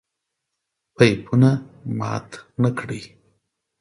پيپونه 0.97 1.51
مات 1.99 2.27
نکړئ! 2.61 3.01